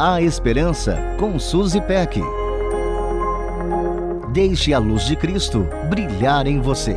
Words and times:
A 0.00 0.22
Esperança 0.22 0.96
com 1.18 1.40
Suzy 1.40 1.80
Peck. 1.80 2.20
Deixe 4.32 4.72
a 4.72 4.78
luz 4.78 5.04
de 5.04 5.16
Cristo 5.16 5.66
brilhar 5.90 6.46
em 6.46 6.60
você. 6.60 6.94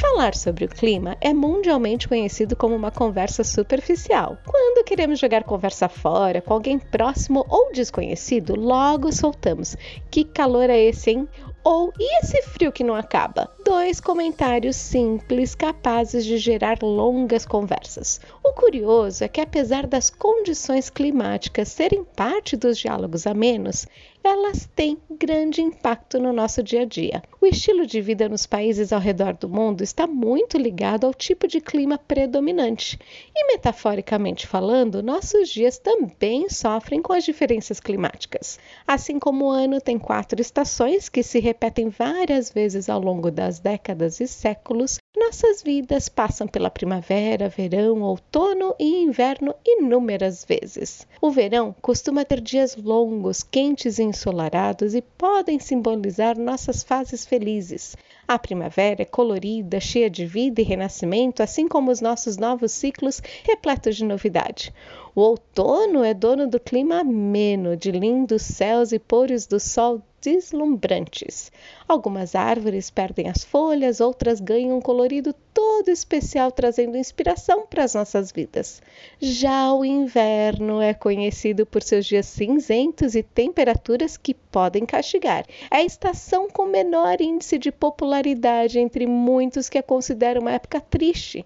Falar 0.00 0.36
sobre 0.36 0.66
o 0.66 0.68
clima 0.68 1.16
é 1.20 1.34
mundialmente 1.34 2.06
conhecido 2.06 2.54
como 2.54 2.76
uma 2.76 2.92
conversa 2.92 3.42
superficial. 3.42 4.38
Quando 4.46 4.84
queremos 4.84 5.18
jogar 5.18 5.42
conversa 5.42 5.88
fora 5.88 6.40
com 6.40 6.54
alguém 6.54 6.78
próximo 6.78 7.44
ou 7.48 7.72
desconhecido, 7.72 8.54
logo 8.54 9.10
soltamos: 9.10 9.76
Que 10.12 10.22
calor 10.22 10.70
é 10.70 10.78
esse, 10.78 11.10
hein? 11.10 11.28
Ou 11.64 11.92
e 11.98 12.20
esse 12.20 12.40
frio 12.42 12.70
que 12.70 12.84
não 12.84 12.94
acaba? 12.94 13.50
Dois 13.64 13.98
comentários 13.98 14.76
simples 14.76 15.54
capazes 15.54 16.26
de 16.26 16.36
gerar 16.36 16.82
longas 16.82 17.46
conversas. 17.46 18.20
O 18.44 18.52
curioso 18.52 19.24
é 19.24 19.28
que, 19.28 19.40
apesar 19.40 19.86
das 19.86 20.10
condições 20.10 20.90
climáticas 20.90 21.68
serem 21.68 22.04
parte 22.04 22.58
dos 22.58 22.76
diálogos 22.76 23.26
amenos, 23.26 23.86
elas 24.22 24.66
têm 24.74 24.96
grande 25.10 25.60
impacto 25.60 26.18
no 26.18 26.32
nosso 26.32 26.62
dia 26.62 26.80
a 26.80 26.84
dia. 26.86 27.22
O 27.42 27.46
estilo 27.46 27.86
de 27.86 28.00
vida 28.00 28.26
nos 28.26 28.46
países 28.46 28.90
ao 28.90 28.98
redor 28.98 29.34
do 29.34 29.50
mundo 29.50 29.82
está 29.82 30.06
muito 30.06 30.56
ligado 30.56 31.06
ao 31.06 31.12
tipo 31.12 31.46
de 31.46 31.60
clima 31.60 31.98
predominante. 31.98 32.98
E, 33.36 33.52
metaforicamente 33.52 34.46
falando, 34.46 35.02
nossos 35.02 35.50
dias 35.50 35.76
também 35.76 36.48
sofrem 36.48 37.02
com 37.02 37.12
as 37.12 37.22
diferenças 37.22 37.80
climáticas. 37.80 38.58
Assim 38.86 39.18
como 39.18 39.44
o 39.44 39.50
ano 39.50 39.78
tem 39.78 39.98
quatro 39.98 40.40
estações 40.40 41.10
que 41.10 41.22
se 41.22 41.38
repetem 41.38 41.90
várias 41.90 42.50
vezes 42.50 42.88
ao 42.88 43.00
longo 43.00 43.30
das 43.30 43.53
décadas 43.58 44.20
e 44.20 44.26
séculos, 44.26 44.98
nossas 45.16 45.62
vidas 45.62 46.08
passam 46.08 46.46
pela 46.46 46.70
primavera, 46.70 47.48
verão, 47.48 48.02
outono 48.02 48.74
e 48.78 49.02
inverno 49.02 49.54
inúmeras 49.64 50.44
vezes. 50.44 51.06
O 51.20 51.30
verão 51.30 51.74
costuma 51.80 52.24
ter 52.24 52.40
dias 52.40 52.76
longos, 52.76 53.42
quentes 53.42 53.98
e 53.98 54.02
ensolarados 54.02 54.94
e 54.94 55.00
podem 55.00 55.58
simbolizar 55.58 56.38
nossas 56.38 56.82
fases 56.82 57.24
felizes. 57.24 57.96
A 58.26 58.38
primavera 58.38 59.02
é 59.02 59.04
colorida, 59.04 59.78
cheia 59.78 60.10
de 60.10 60.26
vida 60.26 60.60
e 60.60 60.64
renascimento, 60.64 61.42
assim 61.42 61.68
como 61.68 61.90
os 61.90 62.00
nossos 62.00 62.36
novos 62.36 62.72
ciclos 62.72 63.22
repletos 63.44 63.96
de 63.96 64.04
novidade. 64.04 64.74
O 65.14 65.20
outono 65.20 66.02
é 66.02 66.12
dono 66.12 66.48
do 66.48 66.58
clima 66.58 67.00
ameno, 67.00 67.76
de 67.76 67.92
lindos 67.92 68.42
céus 68.42 68.90
e 68.90 68.98
pôres 68.98 69.46
do 69.46 69.60
sol 69.60 70.02
deslumbrantes. 70.24 71.52
Algumas 71.86 72.34
árvores 72.34 72.88
perdem 72.88 73.28
as 73.28 73.44
folhas, 73.44 74.00
outras 74.00 74.40
ganham 74.40 74.78
um 74.78 74.80
colorido 74.80 75.34
todo 75.52 75.90
especial, 75.90 76.50
trazendo 76.50 76.96
inspiração 76.96 77.66
para 77.66 77.84
as 77.84 77.94
nossas 77.94 78.32
vidas. 78.32 78.82
Já 79.20 79.72
o 79.72 79.84
inverno 79.84 80.80
é 80.80 80.94
conhecido 80.94 81.66
por 81.66 81.82
seus 81.82 82.06
dias 82.06 82.26
cinzentos 82.26 83.14
e 83.14 83.22
temperaturas 83.22 84.16
que 84.16 84.32
podem 84.32 84.86
castigar. 84.86 85.44
É 85.70 85.76
a 85.76 85.84
estação 85.84 86.48
com 86.48 86.64
menor 86.64 87.20
índice 87.20 87.58
de 87.58 87.70
popularidade 87.70 88.78
entre 88.78 89.06
muitos 89.06 89.68
que 89.68 89.78
a 89.78 89.82
consideram 89.82 90.40
uma 90.40 90.52
época 90.52 90.80
triste. 90.80 91.44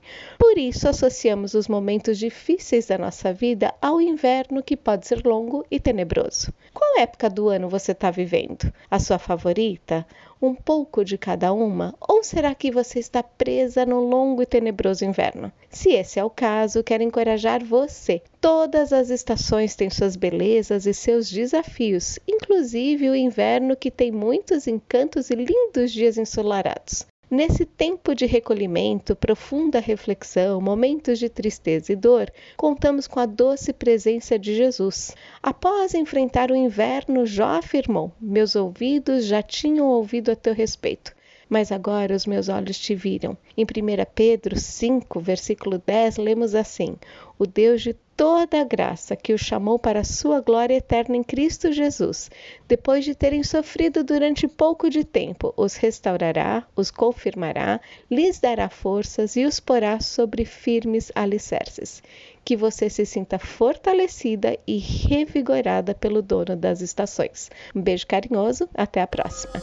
Por 0.49 0.57
isso, 0.57 0.89
associamos 0.89 1.53
os 1.53 1.69
momentos 1.69 2.19
difíceis 2.19 2.87
da 2.87 2.97
nossa 2.97 3.35
vida 3.35 3.75
ao 3.83 4.01
inverno, 4.01 4.63
que 4.63 4.79
pode 4.79 5.07
ser 5.07 5.23
longo 5.23 5.63
e 5.71 5.79
tenebroso. 5.79 6.51
Qual 6.73 6.99
época 6.99 7.29
do 7.29 7.51
ano 7.51 7.69
você 7.69 7.93
está 7.93 8.11
vivendo? 8.11 8.73
A 8.91 8.99
sua 8.99 9.19
favorita? 9.19 10.07
um 10.41 10.55
pouco 10.55 11.05
de 11.05 11.19
cada 11.19 11.53
uma? 11.53 11.95
Ou 12.01 12.25
será 12.25 12.55
que 12.55 12.71
você 12.71 12.99
está 12.99 13.23
presa 13.23 13.85
no 13.85 14.01
longo 14.01 14.41
e 14.41 14.47
tenebroso 14.47 15.05
inverno? 15.05 15.53
Se 15.69 15.91
esse 15.91 16.19
é 16.19 16.25
o 16.25 16.31
caso, 16.31 16.83
quero 16.83 17.03
encorajar 17.03 17.63
você. 17.63 18.23
Todas 18.41 18.91
as 18.91 19.11
estações 19.11 19.77
têm 19.77 19.91
suas 19.91 20.17
belezas 20.17 20.87
e 20.87 20.95
seus 20.95 21.31
desafios, 21.31 22.19
inclusive 22.27 23.11
o 23.11 23.15
inverno 23.15 23.77
que 23.77 23.91
tem 23.91 24.11
muitos 24.11 24.67
encantos 24.67 25.29
e 25.29 25.35
lindos 25.35 25.93
dias 25.93 26.17
ensolarados. 26.17 27.05
Nesse 27.31 27.67
tempo 27.67 28.15
de 28.15 28.25
recolhimento, 28.25 29.15
profunda 29.15 29.81
reflexão, 29.81 30.63
momentos 30.63 31.19
de 31.19 31.29
tristeza 31.29 31.93
e 31.93 31.97
dor, 31.97 32.33
contamos 32.57 33.07
com 33.07 33.21
a 33.21 33.27
doce 33.27 33.71
presença 33.71 34.39
de 34.39 34.57
Jesus. 34.57 35.15
Após 35.43 35.93
enfrentar 35.93 36.51
o 36.51 36.57
inverno, 36.57 37.27
Jó 37.27 37.59
afirmou: 37.59 38.11
Meus 38.19 38.57
ouvidos 38.57 39.27
já 39.27 39.43
tinham 39.43 39.89
ouvido 39.89 40.31
a 40.31 40.37
teu 40.37 40.55
respeito 40.55 41.18
mas 41.49 41.73
agora 41.73 42.15
os 42.15 42.27
meus 42.27 42.49
olhos 42.49 42.79
te 42.79 42.95
viram. 42.95 43.37
Em 43.57 43.65
1 43.65 43.67
Pedro 44.15 44.59
5, 44.59 45.21
versículo 45.21 45.83
10, 45.85 46.19
lemos 46.19 46.55
assim: 46.55 46.97
O 47.39 47.47
Deus 47.47 47.83
de 47.83 47.95
toda 48.19 48.61
a 48.61 48.65
graça 48.65 49.15
que 49.15 49.33
o 49.33 49.39
chamou 49.39 49.79
para 49.79 50.01
a 50.01 50.05
sua 50.05 50.41
glória 50.41 50.75
eterna 50.75 51.17
em 51.17 51.23
Cristo 51.23 51.71
Jesus, 51.71 52.29
depois 52.67 53.05
de 53.05 53.15
terem 53.15 53.45
sofrido 53.45 54.03
durante 54.03 54.49
pouco 54.49 54.91
de 54.91 55.05
tempo, 55.05 55.55
os 55.57 55.77
restaurará, 55.77 56.67
os 56.75 56.91
confirmará, 56.91 57.81
lhes 58.11 58.41
dará 58.41 58.69
forças 58.69 59.37
e 59.37 59.45
os 59.45 59.61
porá 59.61 60.01
sobre 60.01 60.45
firmes 60.45 61.13
alicerces. 61.15 62.03
Que 62.45 62.57
você 62.57 62.91
se 62.91 63.07
sinta 63.07 63.39
fortalecida 63.39 64.59
e 64.67 64.79
revigorada 64.79 65.95
pelo 65.95 66.21
dono 66.21 66.57
das 66.57 66.81
estações. 66.81 67.51
Um 67.73 67.81
beijo 67.81 68.07
carinhoso, 68.07 68.69
até 68.75 69.01
a 69.01 69.07
próxima. 69.07 69.63